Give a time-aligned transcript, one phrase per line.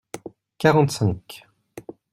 [0.57, 1.27] Quarante-cinq.